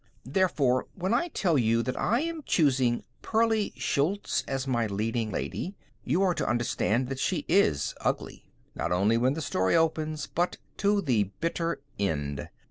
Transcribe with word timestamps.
Therefore, 0.25 0.87
when 0.95 1.13
I 1.13 1.27
tell 1.27 1.59
you 1.59 1.83
that 1.83 1.95
I 1.95 2.21
am 2.21 2.41
choosing 2.41 3.03
Pearlie 3.21 3.71
Schultz 3.75 4.43
as 4.47 4.65
my 4.65 4.87
leading 4.87 5.29
lady 5.29 5.75
you 6.03 6.23
are 6.23 6.33
to 6.33 6.49
understand 6.49 7.07
that 7.09 7.19
she 7.19 7.45
is 7.47 7.93
ugly, 8.01 8.49
not 8.73 8.91
only 8.91 9.15
when 9.17 9.35
the 9.35 9.43
story 9.43 9.75
opens, 9.75 10.25
but 10.25 10.57
to 10.77 11.01
the 11.03 11.25
bitter 11.39 11.81
end. 11.99 12.49